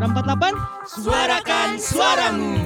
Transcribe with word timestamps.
Suara 0.00 0.16
48 0.16 1.04
Suarakan 1.04 1.68
suaramu. 1.76 2.56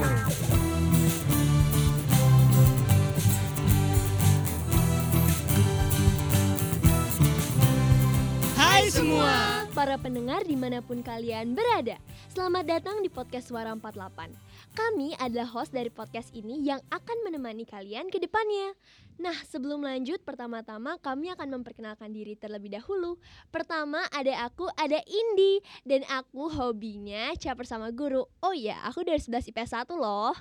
Hai 8.55 8.87
semua 8.87 9.67
Para 9.75 9.99
pendengar 9.99 10.47
di 10.47 10.55
mana 10.55 10.79
pun 10.79 11.03
kalian 11.03 11.51
berada 11.51 11.99
Selamat 12.31 12.79
datang 12.79 13.03
di 13.03 13.11
podcast 13.11 13.51
Suara 13.51 13.75
48 13.75 14.31
Kami 14.75 15.15
adalah 15.23 15.47
host 15.47 15.71
dari 15.71 15.87
podcast 15.87 16.35
ini 16.35 16.59
yang 16.59 16.83
akan 16.91 17.23
menemani 17.23 17.63
kalian 17.63 18.11
ke 18.11 18.19
depannya. 18.19 18.75
Nah 19.15 19.31
sebelum 19.47 19.79
lanjut 19.79 20.19
pertama-tama 20.27 20.99
kami 20.99 21.31
akan 21.31 21.55
memperkenalkan 21.55 22.11
diri 22.11 22.35
terlebih 22.35 22.75
dahulu. 22.75 23.15
Pertama 23.55 24.03
ada 24.11 24.43
aku, 24.43 24.67
ada 24.75 24.99
Indi. 25.07 25.63
Dan 25.87 26.03
aku 26.11 26.51
hobinya 26.51 27.31
caper 27.39 27.63
sama 27.63 27.87
guru. 27.95 28.27
Oh 28.43 28.51
iya 28.51 28.75
aku 28.83 29.07
dari 29.07 29.23
11 29.23 29.55
IPS 29.55 29.87
1 29.87 29.95
loh. 29.95 30.35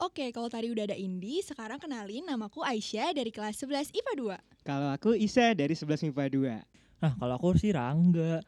Oke, 0.00 0.32
kalau 0.32 0.48
tadi 0.48 0.72
udah 0.72 0.88
ada 0.88 0.96
Indi, 0.96 1.44
sekarang 1.44 1.76
kenalin 1.76 2.24
namaku 2.24 2.64
Aisyah 2.64 3.12
dari 3.12 3.28
kelas 3.28 3.60
11 3.60 3.92
IPA 3.92 4.40
2. 4.40 4.64
Kalau 4.64 4.88
aku 4.96 5.12
Isa 5.12 5.52
dari 5.52 5.76
11 5.76 6.08
MIPA 6.08 6.24
2 6.32 7.04
Nah, 7.04 7.12
kalau 7.20 7.36
aku 7.36 7.52
sih 7.60 7.68
Rangga. 7.68 8.40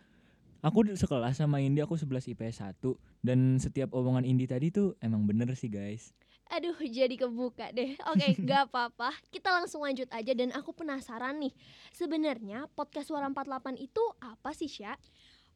Aku 0.66 0.82
di- 0.82 0.98
sekelas 0.98 1.38
sama 1.38 1.62
Indi, 1.62 1.78
aku 1.78 1.94
11 1.94 2.26
IPS 2.34 2.58
1 2.82 2.98
dan 3.22 3.62
setiap 3.62 3.94
omongan 3.94 4.26
Indi 4.26 4.50
tadi 4.50 4.74
tuh 4.74 4.98
emang 4.98 5.22
bener 5.22 5.54
sih, 5.54 5.70
guys. 5.70 6.10
Aduh 6.46 6.78
jadi 6.78 7.10
kebuka 7.18 7.74
deh 7.74 7.98
Oke 8.06 8.38
gak 8.46 8.70
apa-apa 8.70 9.10
Kita 9.34 9.50
langsung 9.50 9.82
lanjut 9.82 10.06
aja 10.14 10.30
dan 10.30 10.54
aku 10.54 10.70
penasaran 10.70 11.42
nih 11.42 11.50
Sebenarnya 11.90 12.70
podcast 12.78 13.10
Suara 13.10 13.26
48 13.26 13.74
itu 13.82 13.98
apa 14.22 14.54
sih 14.54 14.70
Sya? 14.70 14.94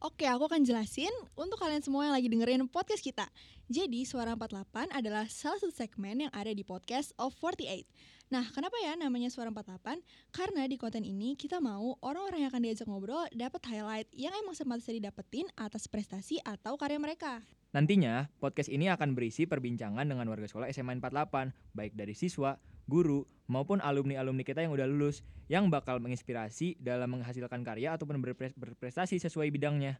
Oke, 0.01 0.25
aku 0.25 0.49
akan 0.49 0.65
jelasin 0.65 1.13
untuk 1.37 1.61
kalian 1.61 1.85
semua 1.85 2.09
yang 2.09 2.17
lagi 2.17 2.33
dengerin 2.33 2.65
podcast 2.73 3.05
kita. 3.05 3.29
Jadi, 3.69 4.09
Suara 4.09 4.33
48 4.33 4.89
adalah 4.97 5.29
salah 5.29 5.61
satu 5.61 5.69
segmen 5.77 6.25
yang 6.25 6.33
ada 6.33 6.57
di 6.57 6.65
podcast 6.65 7.13
of 7.21 7.37
48. 7.37 7.85
Nah, 8.31 8.47
kenapa 8.55 8.79
ya 8.79 8.95
namanya 8.95 9.27
Suara 9.27 9.51
48? 9.51 10.07
Karena 10.31 10.63
di 10.71 10.79
konten 10.79 11.03
ini 11.03 11.35
kita 11.35 11.59
mau 11.59 11.99
orang-orang 11.99 12.47
yang 12.47 12.51
akan 12.55 12.63
diajak 12.63 12.87
ngobrol 12.87 13.27
dapat 13.35 13.59
highlight 13.67 14.07
yang 14.15 14.31
emang 14.39 14.55
sepantasnya 14.55 15.03
didapetin 15.03 15.51
atas 15.59 15.91
prestasi 15.91 16.39
atau 16.47 16.79
karya 16.79 17.03
mereka. 17.03 17.43
Nantinya, 17.75 18.31
podcast 18.39 18.71
ini 18.71 18.87
akan 18.87 19.19
berisi 19.19 19.51
perbincangan 19.51 20.07
dengan 20.07 20.31
warga 20.31 20.47
sekolah 20.47 20.71
SMA 20.71 21.03
48, 21.03 21.51
baik 21.75 21.99
dari 21.99 22.15
siswa, 22.15 22.55
guru, 22.87 23.27
maupun 23.51 23.83
alumni-alumni 23.83 24.47
kita 24.47 24.63
yang 24.63 24.79
udah 24.79 24.87
lulus, 24.87 25.27
yang 25.51 25.67
bakal 25.67 25.99
menginspirasi 25.99 26.79
dalam 26.79 27.11
menghasilkan 27.11 27.67
karya 27.67 27.99
ataupun 27.99 28.23
berpres- 28.23 28.55
berprestasi 28.55 29.19
sesuai 29.19 29.51
bidangnya. 29.51 29.99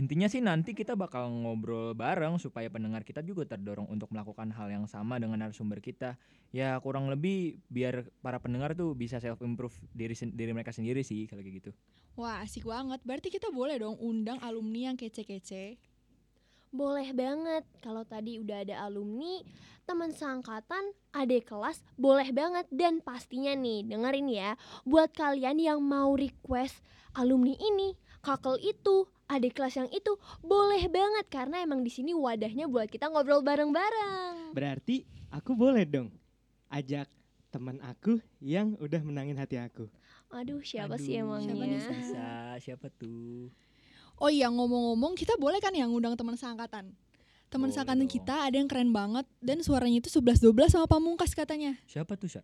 Intinya 0.00 0.32
sih 0.32 0.40
nanti 0.40 0.72
kita 0.72 0.96
bakal 0.96 1.28
ngobrol 1.28 1.92
bareng 1.92 2.40
supaya 2.40 2.72
pendengar 2.72 3.04
kita 3.04 3.20
juga 3.20 3.44
terdorong 3.44 3.84
untuk 3.92 4.08
melakukan 4.08 4.48
hal 4.48 4.72
yang 4.72 4.88
sama 4.88 5.20
dengan 5.20 5.44
narasumber 5.44 5.84
kita. 5.84 6.16
Ya 6.56 6.80
kurang 6.80 7.12
lebih 7.12 7.60
biar 7.68 8.08
para 8.24 8.40
pendengar 8.40 8.72
tuh 8.72 8.96
bisa 8.96 9.20
self 9.20 9.44
improve 9.44 9.76
diri 9.92 10.16
sen- 10.16 10.32
diri 10.32 10.56
mereka 10.56 10.72
sendiri 10.72 11.04
sih 11.04 11.28
kalau 11.28 11.44
kayak 11.44 11.56
gitu. 11.60 11.70
Wah, 12.16 12.40
asik 12.40 12.64
banget. 12.64 13.04
Berarti 13.04 13.28
kita 13.28 13.52
boleh 13.52 13.76
dong 13.76 14.00
undang 14.00 14.40
alumni 14.40 14.88
yang 14.88 14.96
kece-kece. 14.96 15.76
Boleh 16.70 17.10
banget 17.10 17.66
Kalau 17.82 18.06
tadi 18.06 18.38
udah 18.38 18.62
ada 18.62 18.86
alumni 18.86 19.42
Teman 19.90 20.14
seangkatan 20.14 20.94
Adik 21.10 21.50
kelas 21.50 21.82
Boleh 21.98 22.30
banget 22.30 22.70
Dan 22.70 23.02
pastinya 23.02 23.50
nih 23.58 23.90
Dengerin 23.90 24.30
ya 24.30 24.54
Buat 24.86 25.10
kalian 25.10 25.58
yang 25.58 25.82
mau 25.82 26.14
request 26.14 26.78
Alumni 27.18 27.58
ini 27.58 27.98
Kakel 28.22 28.62
itu 28.62 29.10
Adik 29.30 29.54
kelas 29.54 29.78
yang 29.78 29.86
itu 29.94 30.12
Boleh 30.42 30.90
banget 30.90 31.26
Karena 31.30 31.62
emang 31.62 31.86
di 31.86 31.90
sini 31.94 32.10
wadahnya 32.10 32.66
buat 32.66 32.90
kita 32.90 33.06
ngobrol 33.06 33.46
bareng-bareng. 33.46 34.50
Berarti 34.50 35.06
aku 35.30 35.54
boleh 35.54 35.86
dong 35.86 36.10
Ajak 36.66 37.06
teman 37.50 37.82
aku 37.82 38.22
yang 38.38 38.78
udah 38.78 39.02
menangin 39.02 39.34
hati 39.34 39.58
aku. 39.58 39.90
Aduh 40.30 40.62
siapa 40.62 40.94
sih 40.98 41.18
Aduh, 41.18 41.34
emangnya? 41.34 41.54
siapa 41.54 41.66
nih, 41.66 41.98
Bisa, 41.98 42.30
siapa 42.62 42.86
tuh? 42.94 43.50
Oh 44.22 44.30
iya 44.30 44.46
ngomong-ngomong 44.46 45.18
kita 45.18 45.34
boleh 45.34 45.58
kan 45.58 45.74
yang 45.74 45.90
ngundang 45.90 46.14
teman 46.14 46.38
seangkatan? 46.38 46.94
Teman 47.50 47.70
Boleh 47.70 47.74
seangkatan 47.74 48.06
kita 48.06 48.46
ada 48.46 48.54
yang 48.54 48.70
keren 48.70 48.94
banget 48.94 49.26
Dan 49.42 49.66
suaranya 49.66 49.98
itu 49.98 50.10
11-12 50.10 50.70
sama 50.78 50.86
pamungkas 50.86 51.34
katanya. 51.34 51.74
Siapa 51.90 52.14
tuh, 52.14 52.30
Sa? 52.30 52.42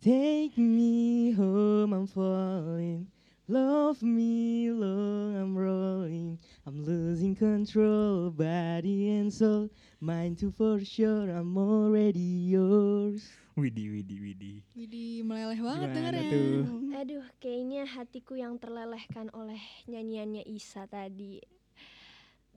Take 0.00 0.56
me 0.60 1.32
home 1.32 1.92
I'm 1.96 2.04
falling 2.08 3.13
Love 3.44 4.00
me 4.00 4.72
long 4.72 5.36
I'm 5.36 5.52
rolling 5.52 6.40
I'm 6.64 6.80
losing 6.80 7.36
control 7.36 8.32
body 8.32 9.20
and 9.20 9.28
soul 9.28 9.68
Mind 10.00 10.40
too 10.40 10.48
for 10.48 10.80
sure 10.80 11.28
I'm 11.28 11.52
already 11.60 12.48
yours 12.48 13.28
Widi, 13.52 13.92
Widi, 13.92 14.16
Widi. 14.18 14.54
Widih 14.72 15.22
meleleh 15.28 15.60
banget 15.62 15.94
tuh? 15.94 16.66
Aduh, 16.90 17.22
kayaknya 17.38 17.86
hatiku 17.86 18.34
yang 18.34 18.58
terlelehkan 18.58 19.30
oleh 19.30 19.60
nyanyiannya 19.86 20.42
Isa 20.48 20.90
tadi. 20.90 21.38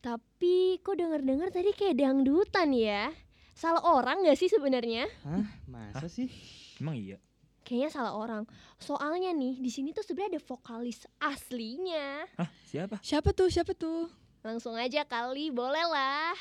Tapi 0.01 0.81
kok 0.81 0.97
denger-dengar 0.97 1.53
tadi 1.53 1.69
kayak 1.77 2.01
dangdutan 2.01 2.73
ya? 2.73 3.13
Salah 3.53 3.85
orang 3.85 4.25
gak 4.25 4.41
sih 4.41 4.49
sebenarnya? 4.49 5.05
Hah? 5.21 5.45
Masa 5.69 6.09
sih? 6.09 6.33
Emang 6.81 6.97
iya? 6.97 7.21
Kayaknya 7.67 7.89
salah 7.91 8.15
orang. 8.15 8.47
Soalnya 8.79 9.35
nih, 9.35 9.59
di 9.59 9.67
sini 9.67 9.91
tuh 9.91 9.99
sebenarnya 9.99 10.39
ada 10.39 10.43
vokalis 10.47 11.03
aslinya. 11.19 12.23
Hah, 12.39 12.47
siapa? 12.63 12.95
Siapa 13.03 13.35
tuh 13.35 13.51
siapa 13.51 13.75
tuh 13.75 14.07
Langsung 14.39 14.79
aja 14.79 15.03
kali, 15.03 15.51
boleh 15.51 15.83
lah. 15.91 16.31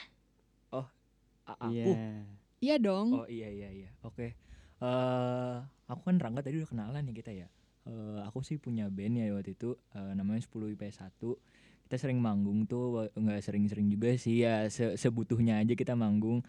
A- 1.47 1.71
aku. 1.71 1.71
Iya 1.71 2.27
Iya 2.59 2.75
dong 2.83 3.23
Oh 3.23 3.27
iya 3.31 3.47
iya 3.47 3.71
iya. 3.71 3.91
Oke. 4.03 4.35
Eh, 4.83 5.57
aku 5.87 6.01
kan 6.03 6.19
Rangga 6.19 6.43
tadi 6.43 6.59
udah 6.59 6.67
kenalan 6.67 7.03
nih 7.07 7.23
kita 7.23 7.31
ya. 7.31 7.47
Eh, 7.87 8.19
aku 8.27 8.43
sih 8.43 8.59
punya 8.59 8.91
band 8.91 9.15
ya 9.15 9.31
waktu 9.31 9.55
itu 9.55 9.79
eh, 9.95 10.13
namanya 10.19 10.43
10 10.43 10.75
IPS 10.75 11.07
1. 11.07 11.39
Kita 11.87 11.97
sering 12.03 12.19
manggung 12.19 12.67
tuh 12.67 13.07
nggak 13.15 13.47
sering-sering 13.47 13.87
juga 13.87 14.11
sih 14.19 14.43
ya 14.43 14.67
se- 14.67 14.99
sebutuhnya 14.99 15.63
aja 15.63 15.79
kita 15.79 15.95
manggung. 15.95 16.43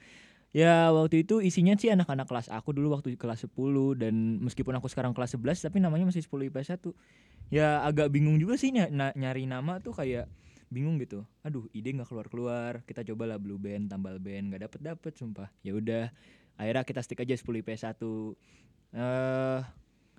Ya 0.55 0.89
waktu 0.95 1.27
itu 1.27 1.43
isinya 1.43 1.75
sih 1.75 1.91
anak-anak 1.91 2.25
kelas 2.25 2.47
aku 2.47 2.71
dulu 2.71 2.95
waktu 2.95 3.19
kelas 3.19 3.45
10 3.45 3.99
dan 3.99 4.39
meskipun 4.41 4.73
aku 4.79 4.87
sekarang 4.87 5.11
kelas 5.11 5.35
11 5.35 5.59
tapi 5.59 5.83
namanya 5.83 6.07
masih 6.07 6.23
10 6.23 6.47
IPS 6.47 6.79
1. 6.79 6.95
Ya 7.51 7.83
agak 7.83 8.11
bingung 8.11 8.39
juga 8.39 8.55
sih 8.55 8.71
ny- 8.71 8.91
nyari 8.91 9.43
nama 9.45 9.79
tuh 9.83 9.95
kayak 9.95 10.27
bingung 10.67 10.99
gitu. 10.99 11.23
Aduh, 11.43 11.67
ide 11.71 11.95
nggak 11.95 12.07
keluar-keluar. 12.11 12.83
Kita 12.83 13.03
cobalah 13.03 13.39
blue 13.39 13.59
band, 13.59 13.91
tambal 13.91 14.19
band, 14.19 14.51
nggak 14.51 14.67
dapet-dapet 14.67 15.13
sumpah. 15.15 15.47
Ya 15.63 15.75
udah, 15.75 16.11
akhirnya 16.59 16.83
kita 16.83 16.99
stick 17.03 17.19
aja 17.23 17.35
10 17.35 17.63
IPS 17.63 17.87
1. 17.87 18.35
Eh 18.95 19.59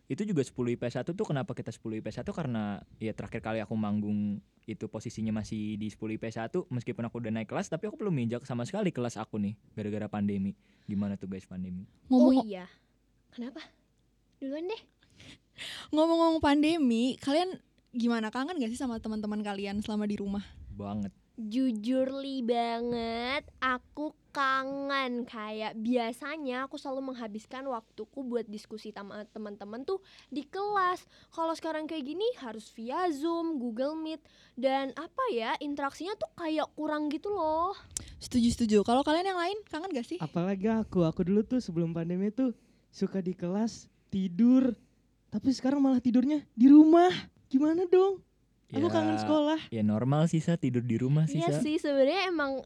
itu 0.08 0.24
juga 0.24 0.40
10 0.40 0.56
IPS 0.80 1.04
1 1.04 1.12
tuh 1.12 1.26
kenapa 1.28 1.52
kita 1.52 1.68
10 1.68 2.00
IPS 2.00 2.24
1 2.24 2.32
karena 2.32 2.80
ya 2.96 3.12
terakhir 3.12 3.44
kali 3.44 3.60
aku 3.60 3.76
manggung 3.76 4.40
itu 4.64 4.88
posisinya 4.88 5.36
masih 5.36 5.76
di 5.76 5.92
10 5.92 6.16
IPS 6.16 6.48
1 6.48 6.72
meskipun 6.72 7.04
aku 7.04 7.20
udah 7.20 7.32
naik 7.32 7.52
kelas 7.52 7.68
tapi 7.68 7.92
aku 7.92 8.00
belum 8.00 8.16
injak 8.16 8.48
sama 8.48 8.64
sekali 8.64 8.88
kelas 8.88 9.20
aku 9.20 9.36
nih 9.36 9.52
gara-gara 9.76 10.08
pandemi. 10.08 10.56
Gimana 10.88 11.20
tuh 11.20 11.28
guys 11.28 11.44
pandemi? 11.44 11.84
Ngomong 12.08 12.40
Oh 12.40 12.44
iya. 12.48 12.64
Kenapa? 13.28 13.60
Duluan 14.40 14.64
deh. 14.64 14.82
ngomong-ngomong 15.92 16.40
pandemi 16.40 17.18
Kalian 17.20 17.60
gimana 17.92 18.32
kangen 18.32 18.56
gak 18.56 18.70
sih 18.72 18.80
sama 18.80 19.02
teman-teman 19.02 19.44
kalian 19.44 19.84
selama 19.84 20.08
di 20.08 20.16
rumah 20.16 20.44
Banget. 20.72 21.12
Jujur 21.38 22.18
li 22.18 22.42
banget, 22.42 23.46
aku 23.62 24.10
kangen 24.34 25.22
kayak 25.22 25.78
biasanya 25.78 26.66
aku 26.66 26.74
selalu 26.82 27.14
menghabiskan 27.14 27.62
waktuku 27.70 28.26
buat 28.26 28.42
diskusi 28.50 28.90
sama 28.90 29.22
teman-teman 29.30 29.86
tuh 29.86 30.02
di 30.34 30.42
kelas. 30.42 31.06
Kalau 31.30 31.54
sekarang 31.54 31.86
kayak 31.86 32.10
gini 32.10 32.26
harus 32.42 32.74
via 32.74 33.06
Zoom, 33.14 33.62
Google 33.62 33.94
Meet 33.94 34.18
dan 34.58 34.90
apa 34.98 35.22
ya 35.30 35.54
interaksinya 35.62 36.18
tuh 36.18 36.26
kayak 36.34 36.74
kurang 36.74 37.06
gitu 37.06 37.30
loh. 37.30 37.70
Setuju-setuju 38.18 38.82
Kalau 38.82 39.06
kalian 39.06 39.30
yang 39.30 39.38
lain 39.38 39.62
kangen 39.70 39.94
gak 39.94 40.10
sih? 40.10 40.18
Apalagi 40.18 40.66
aku, 40.66 41.06
aku 41.06 41.22
dulu 41.22 41.46
tuh 41.46 41.62
sebelum 41.62 41.94
pandemi 41.94 42.34
tuh 42.34 42.50
suka 42.90 43.22
di 43.22 43.38
kelas 43.38 43.86
tidur, 44.10 44.74
tapi 45.30 45.54
sekarang 45.54 45.78
malah 45.78 46.02
tidurnya 46.02 46.42
di 46.58 46.66
rumah. 46.66 47.14
Gimana 47.46 47.86
dong? 47.86 48.26
Aku 48.68 48.84
Ya, 48.84 48.92
kangen 48.92 49.16
sekolah. 49.16 49.60
Ya 49.72 49.80
normal 49.80 50.28
sih 50.28 50.44
Sa, 50.44 50.60
tidur 50.60 50.84
di 50.84 51.00
rumah 51.00 51.24
sih 51.24 51.40
Iya 51.40 51.56
sih 51.56 51.80
sebenarnya 51.80 52.28
emang 52.28 52.60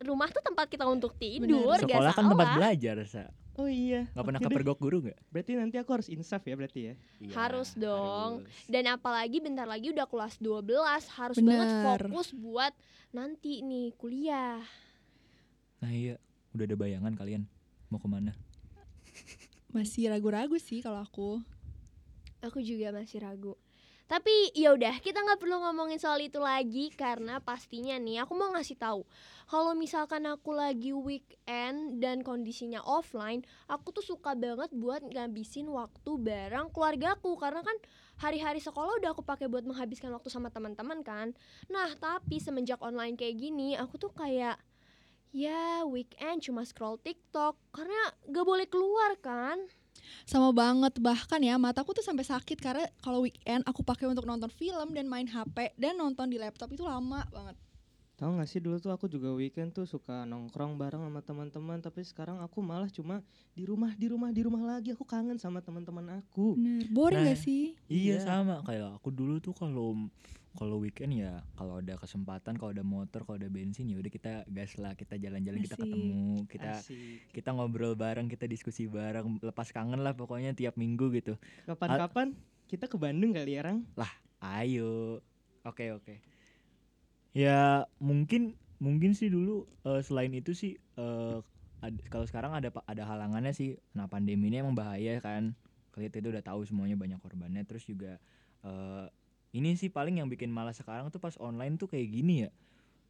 rumah 0.00 0.32
tuh 0.32 0.40
tempat 0.40 0.66
kita 0.66 0.88
untuk 0.88 1.12
tidur, 1.14 1.76
gak 1.76 1.86
Sekolah 1.86 2.12
kan 2.12 2.24
tempat 2.26 2.48
belajar 2.56 2.96
Sa. 3.04 3.24
Oh 3.60 3.68
iya. 3.68 4.08
Nggak 4.16 4.24
pernah 4.24 4.40
deh. 4.40 4.48
kepergok 4.48 4.78
guru 4.80 4.96
nggak? 5.04 5.18
Berarti 5.28 5.52
nanti 5.60 5.76
aku 5.76 5.92
harus 5.92 6.08
insaf 6.08 6.40
ya 6.40 6.56
berarti 6.56 6.80
ya. 6.88 6.94
Iya, 7.20 7.34
Harus 7.36 7.76
dong. 7.76 8.40
harus. 8.40 8.64
Dan 8.64 8.88
apalagi 8.88 9.44
bentar 9.44 9.68
lagi 9.68 9.92
udah 9.92 10.08
kelas 10.08 10.40
12 10.40 10.64
harus 11.20 11.36
Bener. 11.36 11.60
banget 11.60 11.68
fokus 12.00 12.32
buat 12.32 12.72
nanti 13.12 13.60
nih 13.60 13.92
kuliah. 14.00 14.64
Nah 15.84 15.92
iya, 15.92 16.16
udah 16.56 16.64
ada 16.64 16.76
bayangan 16.80 17.12
kalian 17.12 17.44
mau 17.92 18.00
ke 18.00 18.08
mana? 18.08 18.32
Masih 19.68 20.08
ragu-ragu 20.08 20.56
sih 20.56 20.80
kalau 20.80 21.04
aku 21.04 21.44
Aku 22.40 22.58
juga 22.58 22.88
masih 22.90 23.20
ragu. 23.20 23.52
Tapi 24.10 24.52
ya 24.52 24.74
udah, 24.76 25.00
kita 25.00 25.24
nggak 25.24 25.40
perlu 25.40 25.62
ngomongin 25.62 25.96
soal 25.96 26.20
itu 26.20 26.36
lagi 26.36 26.92
karena 26.92 27.40
pastinya 27.40 27.96
nih 27.96 28.26
aku 28.26 28.36
mau 28.36 28.52
ngasih 28.52 28.76
tahu. 28.76 29.06
Kalau 29.48 29.72
misalkan 29.72 30.24
aku 30.28 30.52
lagi 30.52 30.92
weekend 30.92 32.00
dan 32.00 32.20
kondisinya 32.20 32.80
offline, 32.84 33.44
aku 33.68 33.92
tuh 33.92 34.04
suka 34.04 34.36
banget 34.36 34.68
buat 34.72 35.00
ngabisin 35.04 35.68
waktu 35.72 36.10
bareng 36.20 36.72
keluargaku 36.72 37.36
karena 37.40 37.64
kan 37.64 37.76
hari-hari 38.20 38.60
sekolah 38.60 39.00
udah 39.00 39.16
aku 39.16 39.24
pakai 39.24 39.48
buat 39.48 39.64
menghabiskan 39.64 40.12
waktu 40.12 40.28
sama 40.28 40.52
teman-teman 40.52 41.00
kan. 41.00 41.32
Nah, 41.72 41.92
tapi 41.96 42.38
semenjak 42.38 42.80
online 42.80 43.16
kayak 43.16 43.40
gini, 43.40 43.74
aku 43.76 43.96
tuh 43.96 44.12
kayak 44.12 44.60
ya 45.32 45.88
weekend 45.88 46.44
cuma 46.44 46.60
scroll 46.68 47.00
TikTok 47.00 47.56
karena 47.72 48.12
gak 48.28 48.44
boleh 48.44 48.68
keluar 48.68 49.16
kan. 49.18 49.56
Sama 50.22 50.54
banget 50.54 50.96
bahkan 51.02 51.42
ya 51.42 51.58
mataku 51.58 51.92
tuh 51.92 52.04
sampai 52.04 52.22
sakit 52.22 52.58
karena 52.62 52.86
kalau 53.02 53.26
weekend 53.26 53.66
aku 53.66 53.82
pakai 53.82 54.06
untuk 54.06 54.24
nonton 54.24 54.48
film 54.54 54.94
dan 54.94 55.10
main 55.10 55.26
HP 55.26 55.74
dan 55.74 55.98
nonton 55.98 56.30
di 56.30 56.38
laptop 56.38 56.70
itu 56.70 56.86
lama 56.86 57.26
banget. 57.34 57.58
Tahu 58.12 58.38
gak 58.38 58.46
sih 58.46 58.62
dulu 58.62 58.78
tuh 58.78 58.94
aku 58.94 59.10
juga 59.10 59.34
weekend 59.34 59.74
tuh 59.74 59.82
suka 59.82 60.22
nongkrong 60.22 60.78
bareng 60.78 61.02
sama 61.02 61.20
teman-teman 61.26 61.82
tapi 61.82 62.06
sekarang 62.06 62.38
aku 62.38 62.62
malah 62.62 62.86
cuma 62.86 63.18
di 63.50 63.66
rumah 63.66 63.90
di 63.98 64.06
rumah 64.06 64.30
di 64.30 64.46
rumah 64.46 64.62
lagi 64.62 64.94
aku 64.94 65.02
kangen 65.02 65.42
sama 65.42 65.58
teman-teman 65.58 66.22
aku. 66.22 66.54
Bener, 66.54 66.86
boring 66.92 67.18
Nah, 67.18 67.34
gak 67.34 67.40
sih? 67.42 67.74
Iya 67.90 68.22
Iya. 68.22 68.22
sama 68.22 68.62
kayak 68.62 69.02
aku 69.02 69.10
dulu 69.10 69.42
tuh 69.42 69.50
kalau 69.56 70.06
kalau 70.52 70.76
weekend 70.84 71.16
ya 71.16 71.40
kalau 71.56 71.80
ada 71.80 71.96
kesempatan 71.96 72.60
kalau 72.60 72.76
ada 72.76 72.84
motor 72.84 73.24
kalau 73.24 73.40
ada 73.40 73.48
bensin 73.48 73.88
ya 73.88 73.96
udah 73.96 74.12
kita 74.12 74.32
gas 74.52 74.76
lah 74.76 74.92
kita 74.92 75.16
jalan-jalan 75.16 75.64
kita 75.64 75.80
ketemu 75.80 76.44
kita 76.44 76.70
Asik. 76.76 77.32
kita 77.32 77.48
ngobrol 77.56 77.96
bareng 77.96 78.28
kita 78.28 78.44
diskusi 78.44 78.84
bareng 78.84 79.40
lepas 79.40 79.72
kangen 79.72 80.04
lah 80.04 80.12
pokoknya 80.12 80.52
tiap 80.52 80.76
minggu 80.76 81.08
gitu. 81.16 81.40
Kapan-kapan 81.64 82.36
kita 82.68 82.88
ke 82.88 82.96
Bandung 83.00 83.32
kali 83.32 83.56
ya, 83.56 83.64
Rang? 83.64 83.84
ayo. 84.42 85.24
Oke 85.64 85.94
oke. 85.94 86.20
Ya 87.32 87.88
mungkin 87.96 88.60
mungkin 88.76 89.16
sih 89.16 89.32
dulu 89.32 89.64
eh, 89.88 90.02
selain 90.04 90.34
itu 90.36 90.52
sih 90.52 90.76
ad- 91.80 92.04
kalau 92.12 92.26
sekarang 92.28 92.52
ada 92.52 92.68
ada 92.84 93.02
halangannya 93.08 93.56
sih. 93.56 93.80
Nah 93.96 94.04
pandemi 94.10 94.52
ini 94.52 94.60
emang 94.60 94.76
bahaya 94.76 95.16
kan. 95.24 95.56
Kalian 95.92 96.12
itu 96.12 96.28
udah 96.32 96.44
tahu 96.44 96.64
semuanya 96.68 96.96
banyak 96.96 97.20
korbannya. 97.24 97.64
Terus 97.64 97.88
juga 97.88 98.20
eh, 98.66 99.06
ini 99.52 99.76
sih 99.76 99.92
paling 99.92 100.20
yang 100.20 100.28
bikin 100.28 100.48
malas 100.48 100.80
sekarang 100.80 101.12
tuh 101.12 101.20
pas 101.20 101.36
online 101.40 101.76
tuh 101.76 101.88
kayak 101.88 102.08
gini 102.08 102.48
ya 102.48 102.50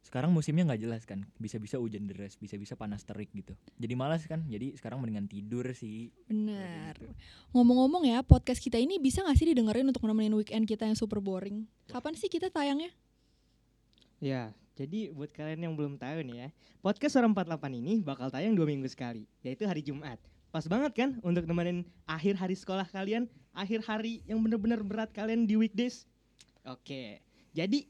sekarang 0.03 0.35
musimnya 0.35 0.67
nggak 0.67 0.81
jelas 0.83 1.01
kan 1.07 1.23
bisa-bisa 1.39 1.79
hujan 1.79 2.03
deras 2.03 2.35
bisa-bisa 2.35 2.75
panas 2.75 3.07
terik 3.07 3.31
gitu 3.31 3.55
jadi 3.79 3.95
malas 3.95 4.27
kan 4.27 4.43
jadi 4.51 4.75
sekarang 4.75 4.99
mendingan 4.99 5.31
tidur 5.31 5.63
sih 5.71 6.11
Bener. 6.27 6.91
gitu. 6.99 7.07
Ngomong-ngomong 7.55 8.03
ya, 8.09 8.19
podcast 8.25 8.59
kita 8.59 8.75
ini 8.81 8.99
bisa 8.99 9.23
gak 9.23 9.37
sih 9.39 9.47
didengerin 9.47 9.87
untuk 9.87 10.03
nemenin 10.03 10.35
weekend 10.35 10.67
kita 10.67 10.83
yang 10.83 10.97
super 10.97 11.23
boring? 11.23 11.63
Kapan 11.87 12.17
sih 12.19 12.27
kita 12.27 12.51
tayangnya? 12.51 12.91
Ya, 14.19 14.51
jadi 14.73 15.13
buat 15.13 15.29
kalian 15.29 15.69
yang 15.69 15.73
belum 15.77 16.01
tahu 16.01 16.25
nih 16.25 16.35
ya, 16.35 16.47
podcast 16.81 17.13
Suara 17.13 17.29
48 17.29 17.61
ini 17.77 18.01
bakal 18.01 18.33
tayang 18.33 18.57
dua 18.57 18.65
minggu 18.65 18.89
sekali, 18.89 19.29
yaitu 19.45 19.69
hari 19.69 19.85
Jumat. 19.85 20.17
Pas 20.49 20.65
banget 20.65 20.93
kan 20.97 21.09
untuk 21.21 21.45
nemenin 21.45 21.85
akhir 22.09 22.37
hari 22.41 22.57
sekolah 22.57 22.85
kalian, 22.89 23.29
akhir 23.53 23.85
hari 23.85 24.25
yang 24.25 24.41
bener-bener 24.41 24.81
berat 24.81 25.13
kalian 25.13 25.45
di 25.45 25.57
weekdays. 25.57 26.09
Oke, 26.63 27.19
jadi 27.51 27.83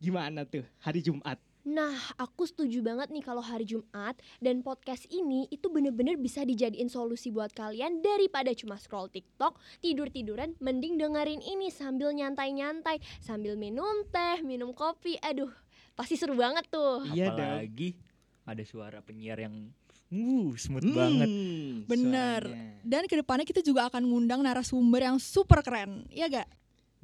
gimana 0.00 0.48
tuh 0.48 0.64
hari 0.80 1.04
Jumat? 1.04 1.36
Nah, 1.68 1.92
aku 2.16 2.48
setuju 2.48 2.80
banget 2.80 3.12
nih 3.12 3.20
kalau 3.20 3.44
hari 3.44 3.68
Jumat 3.68 4.16
dan 4.40 4.64
podcast 4.64 5.04
ini 5.12 5.44
itu 5.52 5.68
bener-bener 5.68 6.16
bisa 6.16 6.40
dijadiin 6.40 6.88
solusi 6.88 7.28
buat 7.28 7.52
kalian 7.52 8.00
daripada 8.00 8.56
cuma 8.56 8.80
scroll 8.80 9.12
TikTok, 9.12 9.60
tidur-tiduran, 9.84 10.56
mending 10.64 10.96
dengerin 10.96 11.44
ini 11.44 11.68
sambil 11.68 12.16
nyantai-nyantai, 12.16 13.04
sambil 13.20 13.60
minum 13.60 14.08
teh, 14.08 14.40
minum 14.40 14.72
kopi. 14.72 15.20
Aduh, 15.20 15.52
pasti 15.92 16.16
seru 16.16 16.32
banget 16.32 16.64
tuh. 16.72 17.04
Iya 17.12 17.36
apalagi 17.36 18.00
ada 18.48 18.64
suara 18.64 19.04
penyiar 19.04 19.44
yang 19.44 19.68
uh 20.08 20.50
smooth 20.56 20.88
banget 20.96 21.28
Hmm, 21.28 21.84
Bener. 21.84 22.42
suaranya. 22.48 22.80
Dan 22.80 23.04
ke 23.04 23.14
depannya 23.20 23.44
kita 23.44 23.60
juga 23.60 23.92
akan 23.92 24.08
ngundang 24.08 24.40
narasumber 24.40 25.04
yang 25.04 25.20
super 25.20 25.60
keren, 25.60 26.08
ya 26.08 26.32
gak? 26.32 26.48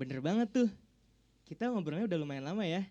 Bener 0.00 0.24
banget 0.24 0.48
tuh. 0.48 0.68
Kita 1.46 1.70
ngobrolnya 1.70 2.10
udah 2.10 2.18
lumayan 2.18 2.42
lama 2.42 2.66
ya. 2.66 2.82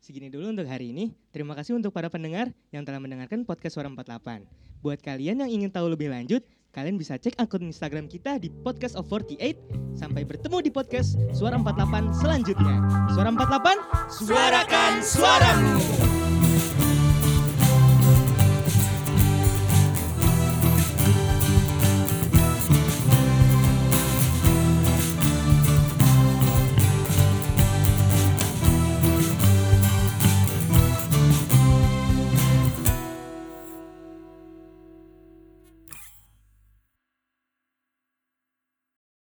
Segini 0.00 0.32
dulu 0.32 0.48
untuk 0.48 0.64
hari 0.64 0.96
ini. 0.96 1.12
Terima 1.28 1.52
kasih 1.52 1.76
untuk 1.76 1.92
para 1.92 2.08
pendengar 2.08 2.48
yang 2.72 2.80
telah 2.80 2.96
mendengarkan 2.96 3.44
podcast 3.44 3.76
Suara 3.76 3.92
48. 3.92 4.48
Buat 4.80 5.04
kalian 5.04 5.44
yang 5.44 5.50
ingin 5.52 5.68
tahu 5.68 5.92
lebih 5.92 6.08
lanjut, 6.08 6.40
kalian 6.72 6.96
bisa 6.96 7.20
cek 7.20 7.36
akun 7.36 7.68
Instagram 7.68 8.08
kita 8.08 8.40
di 8.40 8.48
Podcast 8.48 8.96
of 8.96 9.12
48. 9.12 9.60
Sampai 9.92 10.24
bertemu 10.24 10.64
di 10.64 10.70
podcast 10.72 11.20
Suara 11.36 11.60
48 11.60 12.16
selanjutnya. 12.16 12.80
Suara 13.12 13.28
48, 13.28 14.08
Suarakan 14.08 14.92
suaramu 15.04 15.76